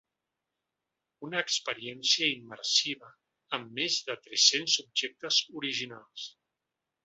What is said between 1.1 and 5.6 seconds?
Una experiència immersiva amb més de tres-cents objectes